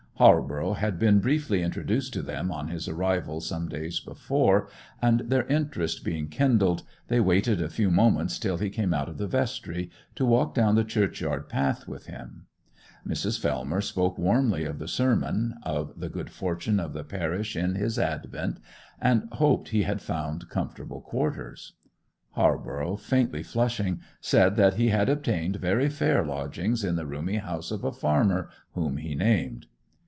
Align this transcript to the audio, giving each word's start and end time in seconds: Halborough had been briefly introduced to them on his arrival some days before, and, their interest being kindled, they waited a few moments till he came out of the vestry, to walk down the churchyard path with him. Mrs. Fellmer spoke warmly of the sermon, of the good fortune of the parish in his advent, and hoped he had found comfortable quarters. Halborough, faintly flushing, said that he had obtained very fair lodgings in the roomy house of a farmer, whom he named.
Halborough 0.19 0.73
had 0.73 0.99
been 0.99 1.19
briefly 1.19 1.63
introduced 1.63 2.13
to 2.13 2.21
them 2.21 2.51
on 2.51 2.67
his 2.67 2.87
arrival 2.87 3.41
some 3.41 3.67
days 3.67 3.99
before, 3.99 4.69
and, 5.01 5.21
their 5.21 5.47
interest 5.47 6.03
being 6.05 6.27
kindled, 6.29 6.83
they 7.07 7.19
waited 7.19 7.59
a 7.59 7.71
few 7.71 7.89
moments 7.89 8.37
till 8.37 8.57
he 8.59 8.69
came 8.69 8.93
out 8.93 9.09
of 9.09 9.17
the 9.17 9.25
vestry, 9.25 9.89
to 10.13 10.23
walk 10.23 10.53
down 10.53 10.75
the 10.75 10.83
churchyard 10.83 11.49
path 11.49 11.87
with 11.87 12.05
him. 12.05 12.45
Mrs. 13.03 13.39
Fellmer 13.39 13.81
spoke 13.81 14.15
warmly 14.19 14.63
of 14.63 14.77
the 14.77 14.87
sermon, 14.87 15.55
of 15.63 15.99
the 15.99 16.07
good 16.07 16.29
fortune 16.29 16.79
of 16.79 16.93
the 16.93 17.03
parish 17.03 17.55
in 17.55 17.73
his 17.73 17.97
advent, 17.97 18.59
and 19.01 19.27
hoped 19.31 19.69
he 19.69 19.81
had 19.81 20.03
found 20.03 20.49
comfortable 20.49 21.01
quarters. 21.01 21.73
Halborough, 22.35 22.95
faintly 22.95 23.41
flushing, 23.41 24.01
said 24.19 24.55
that 24.55 24.75
he 24.75 24.89
had 24.89 25.09
obtained 25.09 25.55
very 25.55 25.89
fair 25.89 26.23
lodgings 26.23 26.83
in 26.83 26.95
the 26.95 27.07
roomy 27.07 27.37
house 27.37 27.71
of 27.71 27.83
a 27.83 27.91
farmer, 27.91 28.49
whom 28.73 28.97
he 28.97 29.15
named. 29.15 29.65